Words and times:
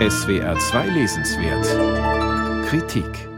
SWR 0.00 0.58
2 0.58 0.88
Lesenswert 0.88 2.66
Kritik 2.66 3.28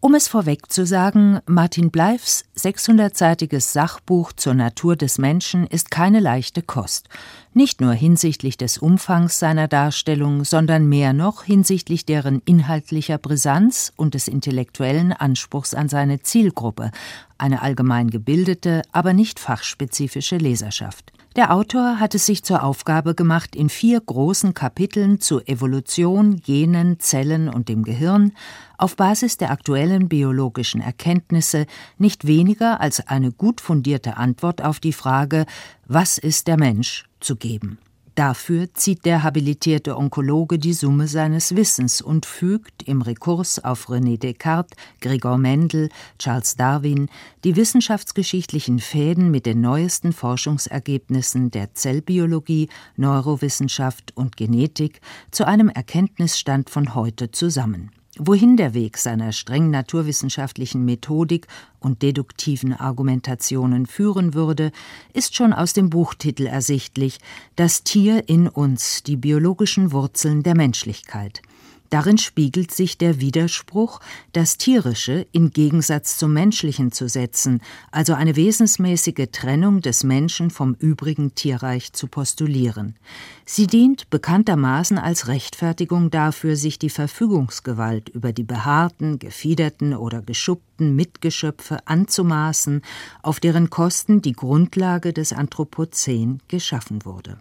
Um 0.00 0.14
es 0.14 0.26
vorweg 0.26 0.72
zu 0.72 0.86
sagen, 0.86 1.40
Martin 1.44 1.90
Bleifs 1.90 2.46
600-seitiges 2.56 3.74
Sachbuch 3.74 4.32
zur 4.32 4.54
Natur 4.54 4.96
des 4.96 5.18
Menschen 5.18 5.66
ist 5.66 5.90
keine 5.90 6.18
leichte 6.18 6.62
Kost. 6.62 7.10
Nicht 7.52 7.82
nur 7.82 7.92
hinsichtlich 7.92 8.56
des 8.56 8.78
Umfangs 8.78 9.38
seiner 9.38 9.68
Darstellung, 9.68 10.46
sondern 10.46 10.88
mehr 10.88 11.12
noch 11.12 11.42
hinsichtlich 11.42 12.06
deren 12.06 12.40
inhaltlicher 12.46 13.18
Brisanz 13.18 13.92
und 13.96 14.14
des 14.14 14.28
intellektuellen 14.28 15.12
Anspruchs 15.12 15.74
an 15.74 15.90
seine 15.90 16.22
Zielgruppe, 16.22 16.90
eine 17.36 17.60
allgemein 17.60 18.08
gebildete, 18.08 18.80
aber 18.92 19.12
nicht 19.12 19.38
fachspezifische 19.38 20.38
Leserschaft. 20.38 21.12
Der 21.36 21.54
Autor 21.54 22.00
hat 22.00 22.16
es 22.16 22.26
sich 22.26 22.42
zur 22.42 22.64
Aufgabe 22.64 23.14
gemacht, 23.14 23.54
in 23.54 23.68
vier 23.68 24.00
großen 24.00 24.52
Kapiteln 24.52 25.20
zu 25.20 25.40
Evolution, 25.40 26.40
Genen, 26.40 26.98
Zellen 26.98 27.48
und 27.48 27.68
dem 27.68 27.84
Gehirn 27.84 28.32
auf 28.78 28.96
Basis 28.96 29.36
der 29.36 29.52
aktuellen 29.52 30.08
biologischen 30.08 30.80
Erkenntnisse 30.80 31.66
nicht 31.98 32.26
weniger 32.26 32.80
als 32.80 33.06
eine 33.06 33.30
gut 33.30 33.60
fundierte 33.60 34.16
Antwort 34.16 34.60
auf 34.62 34.80
die 34.80 34.92
Frage 34.92 35.46
Was 35.86 36.18
ist 36.18 36.48
der 36.48 36.56
Mensch 36.56 37.04
zu 37.20 37.36
geben. 37.36 37.78
Dafür 38.20 38.68
zieht 38.74 39.06
der 39.06 39.22
habilitierte 39.22 39.96
Onkologe 39.96 40.58
die 40.58 40.74
Summe 40.74 41.08
seines 41.08 41.56
Wissens 41.56 42.02
und 42.02 42.26
fügt 42.26 42.82
im 42.82 43.00
Rekurs 43.00 43.64
auf 43.64 43.88
René 43.88 44.18
Descartes, 44.18 44.76
Gregor 45.00 45.38
Mendel, 45.38 45.88
Charles 46.18 46.54
Darwin 46.54 47.08
die 47.44 47.56
wissenschaftsgeschichtlichen 47.56 48.78
Fäden 48.78 49.30
mit 49.30 49.46
den 49.46 49.62
neuesten 49.62 50.12
Forschungsergebnissen 50.12 51.50
der 51.50 51.72
Zellbiologie, 51.72 52.68
Neurowissenschaft 52.98 54.14
und 54.14 54.36
Genetik 54.36 55.00
zu 55.30 55.46
einem 55.46 55.70
Erkenntnisstand 55.70 56.68
von 56.68 56.94
heute 56.94 57.30
zusammen. 57.30 57.90
Wohin 58.22 58.58
der 58.58 58.74
Weg 58.74 58.98
seiner 58.98 59.32
streng 59.32 59.70
naturwissenschaftlichen 59.70 60.84
Methodik 60.84 61.46
und 61.78 62.02
deduktiven 62.02 62.74
Argumentationen 62.74 63.86
führen 63.86 64.34
würde, 64.34 64.72
ist 65.14 65.34
schon 65.34 65.54
aus 65.54 65.72
dem 65.72 65.88
Buchtitel 65.88 66.44
ersichtlich 66.44 67.18
Das 67.56 67.82
Tier 67.82 68.28
in 68.28 68.46
uns, 68.46 69.02
die 69.04 69.16
biologischen 69.16 69.90
Wurzeln 69.92 70.42
der 70.42 70.54
Menschlichkeit. 70.54 71.40
Darin 71.90 72.18
spiegelt 72.18 72.70
sich 72.70 72.98
der 72.98 73.20
Widerspruch, 73.20 73.98
das 74.32 74.56
Tierische 74.56 75.26
in 75.32 75.50
Gegensatz 75.50 76.16
zum 76.16 76.32
Menschlichen 76.32 76.92
zu 76.92 77.08
setzen, 77.08 77.60
also 77.90 78.14
eine 78.14 78.36
wesensmäßige 78.36 79.26
Trennung 79.32 79.80
des 79.80 80.04
Menschen 80.04 80.50
vom 80.50 80.74
übrigen 80.78 81.34
Tierreich 81.34 81.92
zu 81.92 82.06
postulieren. 82.06 82.94
Sie 83.44 83.66
dient 83.66 84.08
bekanntermaßen 84.08 84.98
als 84.98 85.26
Rechtfertigung 85.26 86.10
dafür, 86.10 86.54
sich 86.54 86.78
die 86.78 86.90
Verfügungsgewalt 86.90 88.08
über 88.08 88.32
die 88.32 88.44
behaarten, 88.44 89.18
gefiederten 89.18 89.92
oder 89.92 90.22
geschuppten 90.22 90.94
Mitgeschöpfe 90.94 91.78
anzumaßen, 91.88 92.82
auf 93.20 93.40
deren 93.40 93.68
Kosten 93.68 94.22
die 94.22 94.32
Grundlage 94.32 95.12
des 95.12 95.32
Anthropozän 95.32 96.40
geschaffen 96.46 97.04
wurde. 97.04 97.40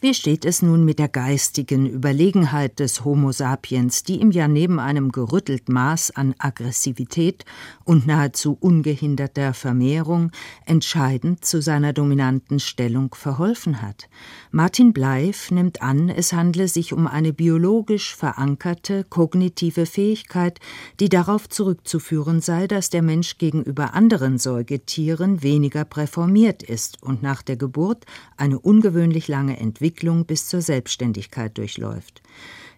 Wie 0.00 0.12
steht 0.12 0.44
es 0.44 0.60
nun 0.60 0.84
mit 0.84 0.98
der 0.98 1.08
geistigen 1.08 1.86
Überlegenheit 1.86 2.78
des 2.78 3.04
Homo 3.04 3.32
sapiens, 3.32 4.02
die 4.02 4.20
ihm 4.20 4.30
ja 4.32 4.48
neben 4.48 4.78
einem 4.78 5.12
gerüttelt 5.12 5.68
Maß 5.70 6.10
an 6.10 6.34
Aggressivität 6.38 7.44
und 7.84 8.06
nahezu 8.06 8.56
ungehinderter 8.60 9.54
Vermehrung 9.54 10.30
entscheidend 10.66 11.44
zu 11.44 11.62
seiner 11.62 11.94
dominanten 11.94 12.60
Stellung 12.60 13.14
verholfen 13.14 13.80
hat? 13.80 14.08
Martin 14.50 14.92
Bleif 14.92 15.50
nimmt 15.50 15.80
an, 15.80 16.10
es 16.10 16.34
handle 16.34 16.68
sich 16.68 16.92
um 16.92 17.06
eine 17.06 17.32
biologisch 17.32 18.14
verankerte 18.14 19.04
kognitive 19.04 19.86
Fähigkeit, 19.86 20.60
die 21.00 21.08
darauf 21.08 21.48
zurückzuführen 21.48 22.42
sei, 22.42 22.66
dass 22.66 22.90
der 22.90 23.02
Mensch 23.02 23.38
gegenüber 23.38 23.94
anderen 23.94 24.38
Säugetieren 24.38 25.42
weniger 25.42 25.84
präformiert 25.84 26.62
ist 26.62 27.02
und 27.02 27.22
nach 27.22 27.42
der 27.42 27.56
Geburt 27.56 28.04
eine 28.36 28.58
ungewöhnlich 28.58 29.28
lange 29.28 29.53
lange 29.54 29.60
Entwicklung 29.60 30.26
bis 30.26 30.48
zur 30.48 30.60
Selbstständigkeit 30.60 31.56
durchläuft. 31.58 32.22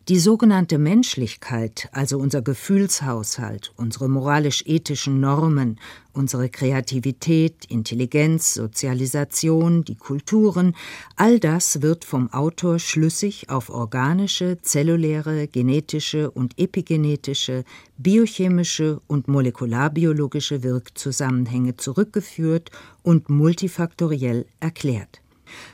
Die 0.09 0.21
sogenannte 0.21 0.79
Menschlichkeit, 0.79 1.89
also 1.91 2.19
unser 2.19 2.41
Gefühlshaushalt, 2.41 3.73
unsere 3.77 4.09
moralisch-ethischen 4.09 5.19
Normen, 5.19 5.81
unsere 6.13 6.49
Kreativität, 6.49 7.65
Intelligenz, 7.69 8.55
Sozialisation, 8.55 9.83
die 9.83 9.97
Kulturen, 9.97 10.77
all 11.17 11.41
das 11.41 11.83
wird 11.83 12.05
vom 12.05 12.33
Autor 12.33 12.79
schlüssig 12.79 13.51
auf 13.51 13.69
organische, 13.69 14.59
zelluläre, 14.63 15.49
genetische 15.49 16.31
und 16.31 16.57
epigenetische, 16.57 17.65
biochemische 17.99 19.01
und 19.09 19.27
molekularbiologische 19.27 20.63
Wirkzusammenhänge 20.63 21.79
zurückgeführt 21.79 22.71
und 23.03 23.29
multifaktoriell 23.29 24.47
erklärt. 24.61 25.21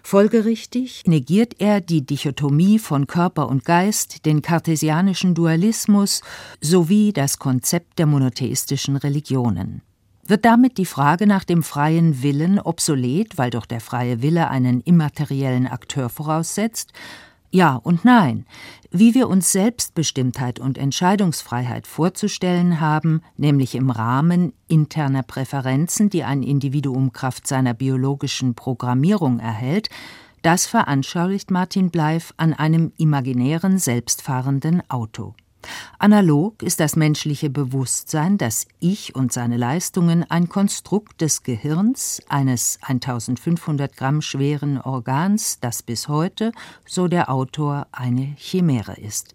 Folgerichtig 0.02 1.04
negiert 1.06 1.60
er 1.60 1.80
die 1.80 2.04
Dichotomie 2.04 2.78
von 2.78 3.06
Körper 3.06 3.48
und 3.48 3.64
Geist, 3.64 4.26
den 4.26 4.42
kartesianischen 4.42 5.34
Dualismus 5.34 6.22
sowie 6.60 7.12
das 7.12 7.38
Konzept 7.38 7.98
der 7.98 8.06
monotheistischen 8.06 8.96
Religionen. 8.96 9.82
Wird 10.24 10.44
damit 10.44 10.78
die 10.78 10.86
Frage 10.86 11.26
nach 11.26 11.44
dem 11.44 11.62
freien 11.62 12.22
Willen 12.22 12.60
obsolet, 12.60 13.38
weil 13.38 13.50
doch 13.50 13.66
der 13.66 13.80
freie 13.80 14.22
Wille 14.22 14.48
einen 14.48 14.80
immateriellen 14.80 15.66
Akteur 15.66 16.08
voraussetzt, 16.08 16.92
ja 17.52 17.76
und 17.76 18.04
nein. 18.04 18.46
Wie 18.90 19.14
wir 19.14 19.28
uns 19.28 19.52
Selbstbestimmtheit 19.52 20.58
und 20.58 20.76
Entscheidungsfreiheit 20.76 21.86
vorzustellen 21.86 22.80
haben, 22.80 23.22
nämlich 23.36 23.74
im 23.74 23.90
Rahmen 23.90 24.52
interner 24.68 25.22
Präferenzen, 25.22 26.10
die 26.10 26.24
ein 26.24 26.42
Individuum 26.42 27.12
Kraft 27.12 27.46
seiner 27.46 27.74
biologischen 27.74 28.54
Programmierung 28.54 29.38
erhält, 29.38 29.88
das 30.42 30.66
veranschaulicht 30.66 31.50
Martin 31.50 31.90
Bleif 31.90 32.34
an 32.36 32.52
einem 32.52 32.92
imaginären 32.98 33.78
selbstfahrenden 33.78 34.82
Auto. 34.90 35.34
Analog 35.98 36.62
ist 36.62 36.80
das 36.80 36.96
menschliche 36.96 37.50
Bewusstsein, 37.50 38.38
das 38.38 38.66
Ich 38.80 39.14
und 39.14 39.32
seine 39.32 39.56
Leistungen 39.56 40.28
ein 40.30 40.48
Konstrukt 40.48 41.20
des 41.20 41.42
Gehirns, 41.42 42.20
eines 42.28 42.78
1500 42.82 43.96
Gramm 43.96 44.22
schweren 44.22 44.80
Organs, 44.80 45.60
das 45.60 45.82
bis 45.82 46.08
heute, 46.08 46.52
so 46.86 47.08
der 47.08 47.30
Autor, 47.30 47.86
eine 47.92 48.34
Chimäre 48.36 48.94
ist. 48.94 49.34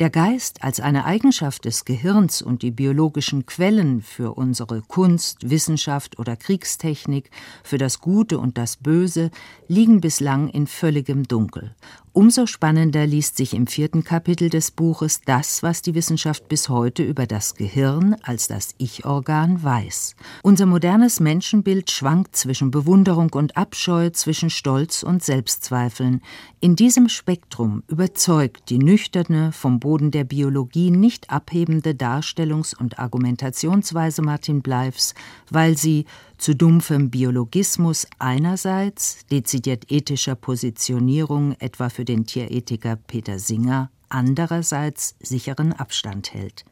Der 0.00 0.08
Geist 0.08 0.64
als 0.64 0.80
eine 0.80 1.04
Eigenschaft 1.04 1.66
des 1.66 1.84
Gehirns 1.84 2.40
und 2.40 2.62
die 2.62 2.70
biologischen 2.70 3.44
Quellen 3.44 4.00
für 4.00 4.32
unsere 4.32 4.80
Kunst, 4.80 5.50
Wissenschaft 5.50 6.18
oder 6.18 6.36
Kriegstechnik, 6.36 7.30
für 7.62 7.76
das 7.76 8.00
Gute 8.00 8.38
und 8.38 8.56
das 8.56 8.78
Böse, 8.78 9.30
liegen 9.68 10.00
bislang 10.00 10.48
in 10.48 10.66
völligem 10.66 11.24
Dunkel. 11.24 11.74
Umso 12.12 12.46
spannender 12.46 13.06
liest 13.06 13.36
sich 13.36 13.54
im 13.54 13.68
vierten 13.68 14.02
Kapitel 14.02 14.50
des 14.50 14.72
Buches 14.72 15.20
das, 15.24 15.62
was 15.62 15.80
die 15.80 15.94
Wissenschaft 15.94 16.48
bis 16.48 16.68
heute 16.68 17.04
über 17.04 17.26
das 17.26 17.54
Gehirn 17.54 18.16
als 18.22 18.48
das 18.48 18.74
Ich-Organ 18.78 19.62
weiß. 19.62 20.16
Unser 20.42 20.66
modernes 20.66 21.20
Menschenbild 21.20 21.88
schwankt 21.88 22.34
zwischen 22.34 22.72
Bewunderung 22.72 23.30
und 23.34 23.56
Abscheu, 23.56 24.10
zwischen 24.10 24.50
Stolz 24.50 25.04
und 25.04 25.22
Selbstzweifeln. 25.22 26.20
In 26.58 26.74
diesem 26.74 27.08
Spektrum 27.08 27.84
überzeugt 27.86 28.70
die 28.70 28.78
nüchterne, 28.78 29.49
vom 29.52 29.80
Boden 29.80 30.10
der 30.10 30.24
Biologie 30.24 30.90
nicht 30.90 31.30
abhebende 31.30 31.90
Darstellungs- 31.90 32.76
und 32.76 32.98
Argumentationsweise 32.98 34.22
Martin 34.22 34.62
Bleifs, 34.62 35.14
weil 35.50 35.76
sie 35.76 36.06
zu 36.38 36.54
dumpfem 36.54 37.10
Biologismus 37.10 38.06
einerseits, 38.18 39.26
dezidiert 39.30 39.90
ethischer 39.90 40.34
Positionierung 40.34 41.54
etwa 41.58 41.88
für 41.88 42.04
den 42.04 42.26
Tierethiker 42.26 42.96
Peter 42.96 43.38
Singer, 43.38 43.90
andererseits 44.08 45.16
sicheren 45.20 45.72
Abstand 45.72 46.34
hält. 46.34 46.64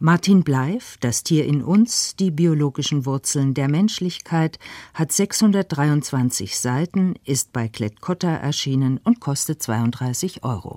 Martin 0.00 0.42
Bleif, 0.42 0.98
Das 1.00 1.22
Tier 1.22 1.46
in 1.46 1.62
uns, 1.62 2.16
die 2.16 2.30
biologischen 2.30 3.06
Wurzeln 3.06 3.54
der 3.54 3.68
Menschlichkeit, 3.68 4.58
hat 4.92 5.12
623 5.12 6.58
Seiten, 6.58 7.14
ist 7.24 7.52
bei 7.52 7.68
Klett-Cotta 7.68 8.34
erschienen 8.34 8.98
und 9.04 9.20
kostet 9.20 9.62
32 9.62 10.42
Euro. 10.42 10.72